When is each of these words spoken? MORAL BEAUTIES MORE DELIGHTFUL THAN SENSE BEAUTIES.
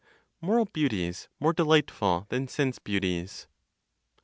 MORAL 0.41 0.65
BEAUTIES 0.65 1.27
MORE 1.39 1.53
DELIGHTFUL 1.53 2.25
THAN 2.29 2.47
SENSE 2.47 2.79
BEAUTIES. 2.79 3.45